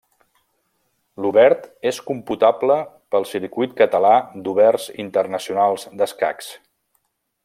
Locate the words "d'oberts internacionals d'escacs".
4.47-6.53